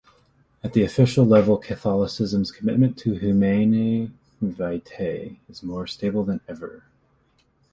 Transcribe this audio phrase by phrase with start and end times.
[0.63, 4.09] At the official level, Catholicism's commitment to "Humanae
[4.41, 6.81] Vitae" is more stable than ever.